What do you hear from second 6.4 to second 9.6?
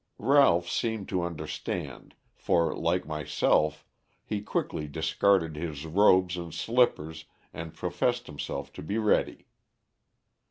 slippers and professed himself to be ready.